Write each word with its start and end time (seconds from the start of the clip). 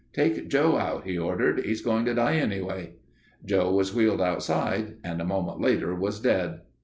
"Take 0.13 0.47
Joe 0.49 0.77
out," 0.79 1.03
he 1.05 1.15
ordered. 1.15 1.63
"He's 1.63 1.83
going 1.83 2.05
to 2.05 2.15
die 2.15 2.37
anyway." 2.37 2.93
Joe 3.45 3.71
was 3.71 3.93
wheeled 3.93 4.19
outside 4.19 4.95
and 5.03 5.21
a 5.21 5.25
moment 5.25 5.61
later 5.61 5.93
was 5.93 6.19
dead. 6.19 6.61